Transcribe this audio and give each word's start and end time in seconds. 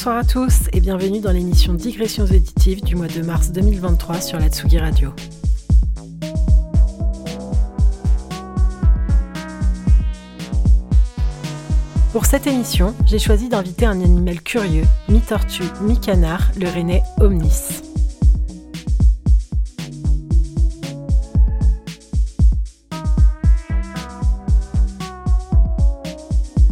Bonsoir 0.00 0.16
à 0.16 0.24
tous 0.24 0.60
et 0.72 0.80
bienvenue 0.80 1.20
dans 1.20 1.30
l'émission 1.30 1.74
Digressions 1.74 2.24
auditives 2.24 2.82
du 2.82 2.96
mois 2.96 3.06
de 3.06 3.20
mars 3.20 3.52
2023 3.52 4.22
sur 4.22 4.38
la 4.38 4.48
Tsugi 4.48 4.78
Radio. 4.78 5.12
Pour 12.14 12.24
cette 12.24 12.46
émission, 12.46 12.94
j'ai 13.04 13.18
choisi 13.18 13.50
d'inviter 13.50 13.84
un 13.84 14.00
animal 14.00 14.40
curieux, 14.40 14.86
mi-tortue, 15.10 15.64
mi-canard, 15.82 16.50
le 16.58 16.70
rennais 16.70 17.02
Omnis. 17.20 17.89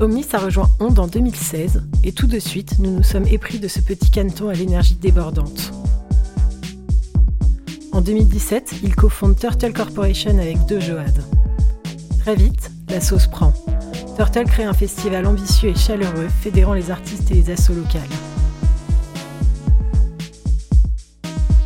Omnis 0.00 0.26
a 0.32 0.38
rejoint 0.38 0.70
Onde 0.78 1.00
en 1.00 1.08
2016 1.08 1.82
et 2.04 2.12
tout 2.12 2.28
de 2.28 2.38
suite, 2.38 2.78
nous 2.78 2.90
nous 2.90 3.02
sommes 3.02 3.26
épris 3.26 3.58
de 3.58 3.66
ce 3.66 3.80
petit 3.80 4.12
caneton 4.12 4.48
à 4.48 4.52
l'énergie 4.52 4.94
débordante. 4.94 5.72
En 7.90 8.00
2017, 8.00 8.76
il 8.84 8.94
cofonde 8.94 9.36
Turtle 9.36 9.72
Corporation 9.72 10.38
avec 10.38 10.64
deux 10.66 10.78
Joad. 10.78 11.20
Très 12.20 12.36
vite, 12.36 12.70
la 12.88 13.00
sauce 13.00 13.26
prend. 13.26 13.52
Turtle 14.14 14.44
crée 14.44 14.62
un 14.62 14.72
festival 14.72 15.26
ambitieux 15.26 15.70
et 15.70 15.74
chaleureux 15.74 16.28
fédérant 16.28 16.74
les 16.74 16.92
artistes 16.92 17.32
et 17.32 17.34
les 17.34 17.50
assos 17.50 17.74
locales. 17.74 18.02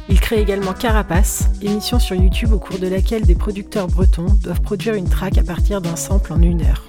Il 0.09 0.19
crée 0.21 0.41
également 0.41 0.73
Carapace, 0.73 1.51
émission 1.61 1.99
sur 1.99 2.17
YouTube 2.17 2.55
au 2.55 2.59
cours 2.59 2.79
de 2.79 2.87
laquelle 2.87 3.27
des 3.27 3.35
producteurs 3.35 3.89
bretons 3.89 4.33
doivent 4.43 4.63
produire 4.63 4.95
une 4.95 5.09
track 5.09 5.37
à 5.37 5.43
partir 5.43 5.83
d'un 5.83 5.97
sample 5.97 6.33
en 6.33 6.41
une 6.41 6.63
heure. 6.63 6.87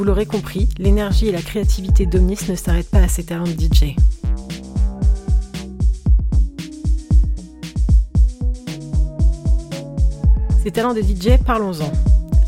Vous 0.00 0.06
l'aurez 0.06 0.24
compris, 0.24 0.66
l'énergie 0.78 1.26
et 1.26 1.30
la 1.30 1.42
créativité 1.42 2.06
d'Omnis 2.06 2.38
ne 2.48 2.54
s'arrêtent 2.54 2.88
pas 2.88 3.02
à 3.02 3.08
ses 3.08 3.22
talents 3.22 3.44
de 3.44 3.50
DJ. 3.50 3.94
Ses 10.62 10.70
talents 10.70 10.94
de 10.94 11.02
DJ, 11.02 11.36
parlons-en. 11.44 11.92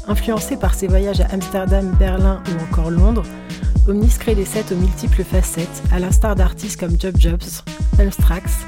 Influencé 0.08 0.56
par 0.56 0.72
ses 0.72 0.86
voyages 0.86 1.20
à 1.20 1.26
Amsterdam, 1.26 1.94
Berlin 1.98 2.42
ou 2.48 2.72
encore 2.72 2.90
Londres, 2.90 3.24
Omnis 3.86 4.16
crée 4.19 4.34
des 4.34 4.46
sets 4.46 4.72
aux 4.72 4.76
multiples 4.78 5.22
facettes, 5.22 5.82
à 5.92 5.98
l'instar 5.98 6.34
d'artistes 6.34 6.80
comme 6.80 6.98
Job 6.98 7.16
Jobs, 7.19 7.64
Elstrax, 7.98 8.60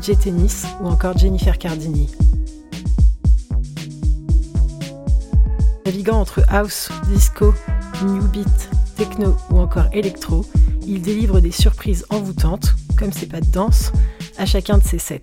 DJ 0.00 0.18
Tennis 0.18 0.64
ou 0.80 0.86
encore 0.86 1.18
Jennifer 1.18 1.58
Cardini. 1.58 2.08
Naviguant 5.84 6.20
entre 6.20 6.42
house, 6.48 6.88
disco, 7.12 7.52
new 8.04 8.22
beat, 8.28 8.70
techno 8.96 9.36
ou 9.50 9.58
encore 9.58 9.86
électro, 9.92 10.44
il 10.86 11.02
délivre 11.02 11.40
des 11.40 11.50
surprises 11.50 12.04
envoûtantes, 12.10 12.74
comme 12.96 13.12
ses 13.12 13.26
pas 13.26 13.40
de 13.40 13.50
danse, 13.50 13.92
à 14.38 14.46
chacun 14.46 14.78
de 14.78 14.84
ses 14.84 14.98
sets. 14.98 15.22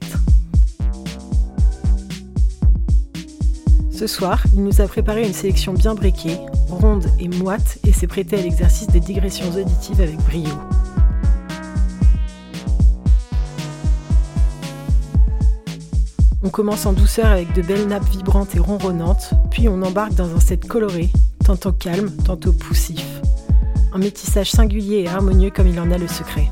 Ce 3.91 4.05
soir, 4.05 4.43
il 4.53 4.63
nous 4.63 4.79
a 4.79 4.87
préparé 4.87 5.25
une 5.25 5.33
sélection 5.33 5.73
bien 5.73 5.95
briquée, 5.95 6.37
ronde 6.69 7.07
et 7.19 7.27
moite, 7.27 7.79
et 7.83 7.91
s'est 7.91 8.07
prêté 8.07 8.37
à 8.37 8.41
l'exercice 8.41 8.87
des 8.87 8.99
digressions 8.99 9.49
auditives 9.55 10.01
avec 10.01 10.17
brio. 10.17 10.49
On 16.43 16.49
commence 16.49 16.85
en 16.85 16.93
douceur 16.93 17.25
avec 17.25 17.53
de 17.53 17.61
belles 17.61 17.87
nappes 17.87 18.09
vibrantes 18.09 18.55
et 18.55 18.59
ronronnantes, 18.59 19.31
puis 19.49 19.67
on 19.67 19.81
embarque 19.81 20.13
dans 20.13 20.33
un 20.35 20.39
set 20.39 20.67
coloré, 20.67 21.09
tantôt 21.47 21.71
calme, 21.71 22.11
tantôt 22.25 22.51
poussif. 22.51 23.21
Un 23.93 23.99
métissage 23.99 24.51
singulier 24.51 25.03
et 25.03 25.07
harmonieux 25.07 25.49
comme 25.49 25.67
il 25.67 25.79
en 25.79 25.89
a 25.91 25.97
le 25.97 26.05
secret. 26.05 26.51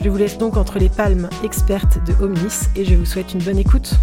Je 0.00 0.08
vous 0.08 0.16
laisse 0.16 0.38
donc 0.38 0.56
entre 0.56 0.78
les 0.78 0.88
palmes 0.88 1.28
expertes 1.42 1.98
de 2.06 2.14
Omnis 2.22 2.68
et 2.76 2.84
je 2.84 2.94
vous 2.94 3.04
souhaite 3.04 3.34
une 3.34 3.42
bonne 3.42 3.58
écoute. 3.58 3.98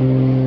Mm-hmm. 0.00 0.39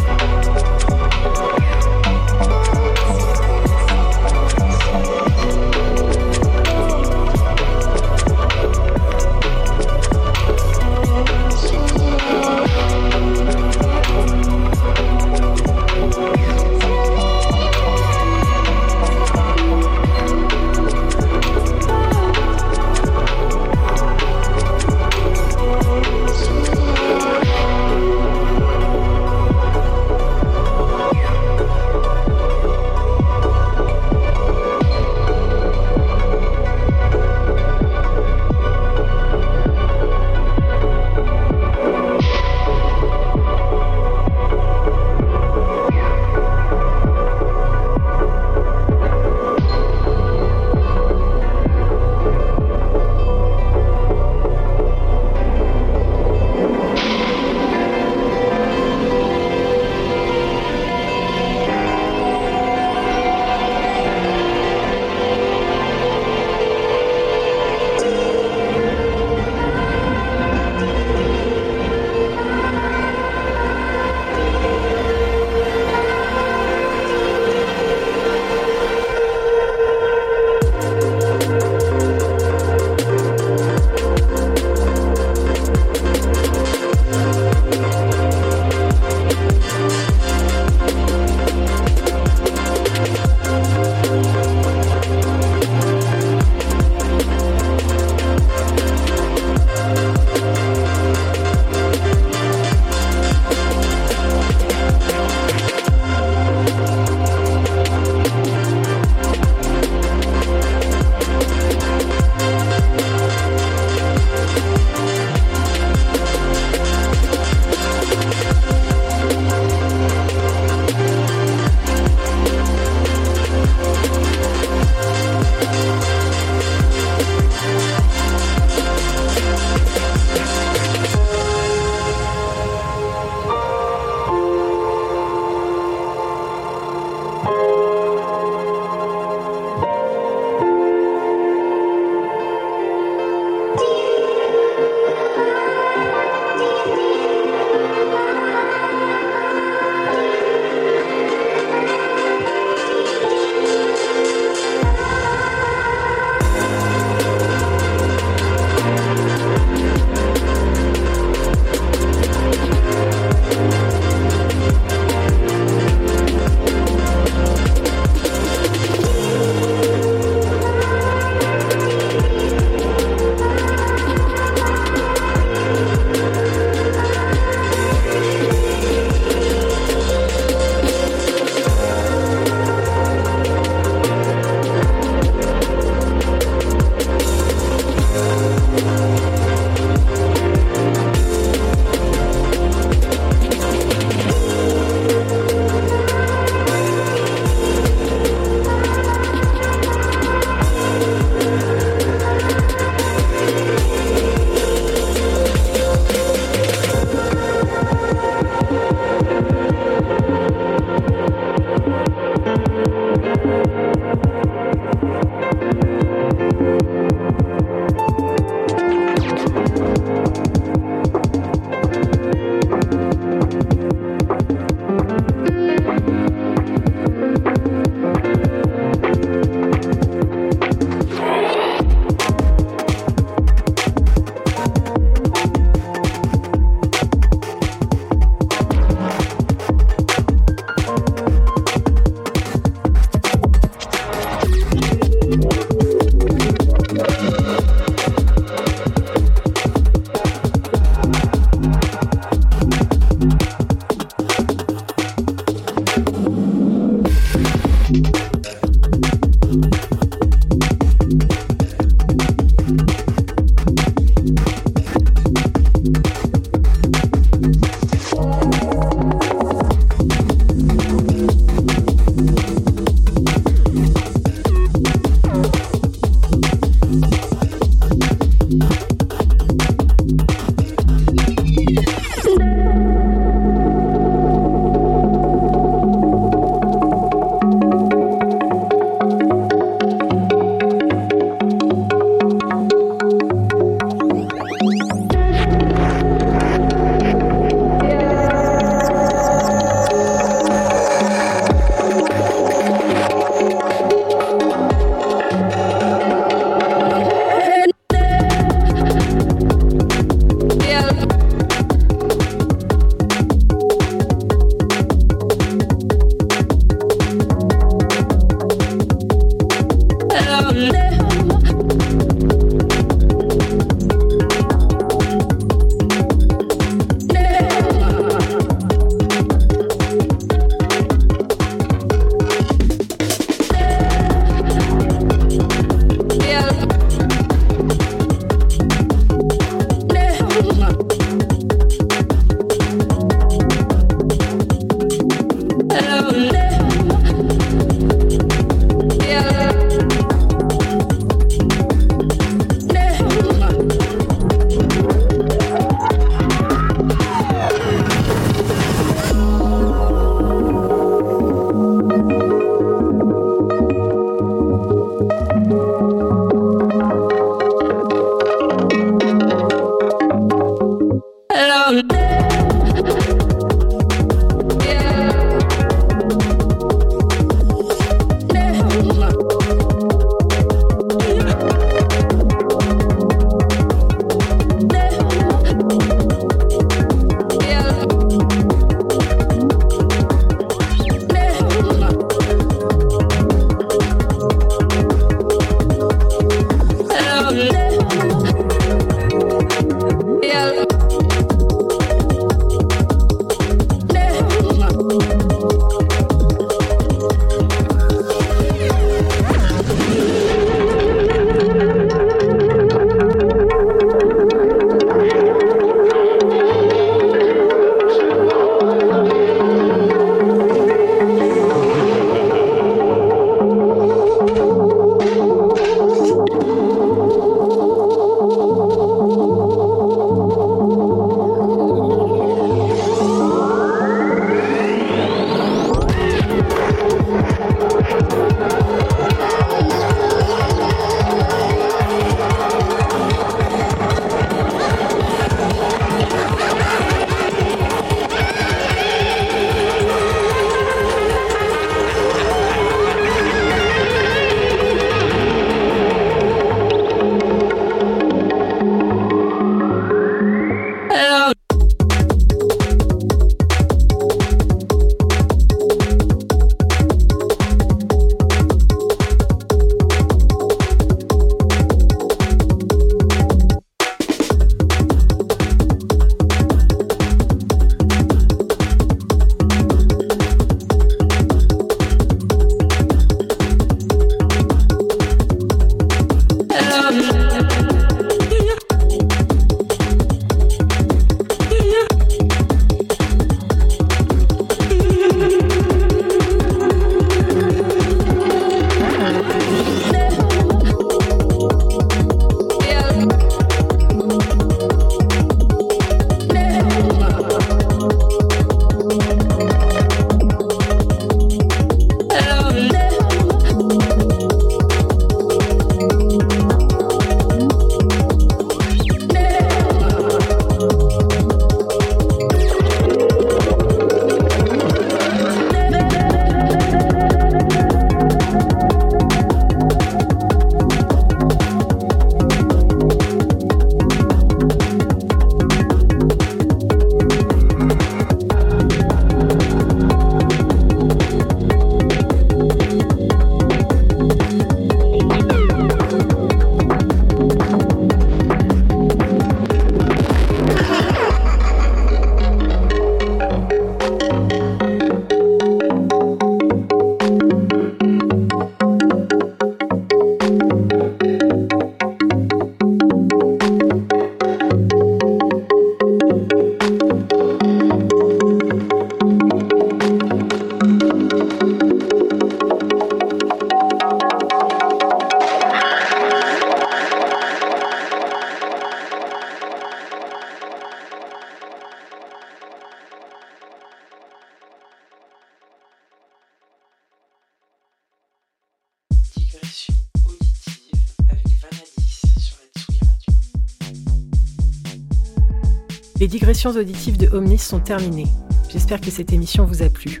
Les 596.40 596.44
digressions 596.44 596.62
auditives 596.62 596.96
de 596.96 597.14
Omnis 597.14 597.36
sont 597.36 597.60
terminées. 597.60 598.06
J'espère 598.48 598.80
que 598.80 598.90
cette 598.90 599.12
émission 599.12 599.44
vous 599.44 599.62
a 599.62 599.68
plu. 599.68 600.00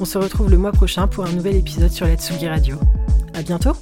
On 0.00 0.04
se 0.04 0.18
retrouve 0.18 0.50
le 0.50 0.58
mois 0.58 0.72
prochain 0.72 1.06
pour 1.06 1.24
un 1.24 1.30
nouvel 1.30 1.54
épisode 1.54 1.92
sur 1.92 2.06
la 2.06 2.16
Tsugi 2.16 2.48
Radio. 2.48 2.76
À 3.34 3.42
bientôt! 3.42 3.76